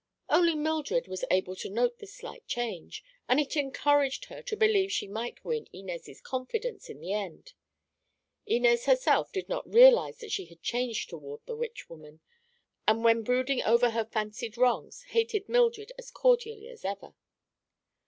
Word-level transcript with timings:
Only 0.29 0.55
Mildred 0.55 1.07
was 1.07 1.23
able 1.29 1.55
to 1.57 1.69
note 1.69 1.99
this 1.99 2.11
slight 2.15 2.47
change, 2.47 3.03
and 3.29 3.39
it 3.39 3.55
encouraged 3.55 4.25
her 4.25 4.41
to 4.41 4.57
believe 4.57 4.91
she 4.91 5.07
might 5.07 5.45
win 5.45 5.67
Inez' 5.71 6.19
confidence 6.21 6.89
in 6.89 6.99
the 6.99 7.13
end. 7.13 7.53
Inez 8.47 8.85
herself 8.85 9.31
did 9.31 9.47
not 9.47 9.71
realize 9.71 10.17
that 10.17 10.31
she 10.31 10.45
had 10.45 10.63
changed 10.63 11.11
toward 11.11 11.45
the 11.45 11.55
"witch 11.55 11.87
woman," 11.87 12.19
and 12.87 13.03
when 13.03 13.21
brooding 13.21 13.61
over 13.61 13.91
her 13.91 14.03
fancied 14.05 14.57
wrongs 14.57 15.03
hated 15.09 15.47
Mildred 15.47 15.91
as 15.99 16.09
cordially 16.09 16.67
as 16.67 16.83
ever. 16.83 17.13